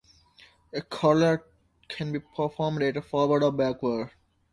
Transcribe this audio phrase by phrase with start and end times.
[0.73, 1.45] A charlotte
[1.87, 4.09] can be performed either forward or backward.